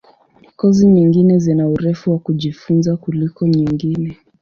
[0.59, 4.09] Kozi nyingine zina urefu wa kujifunza kuliko nyingine.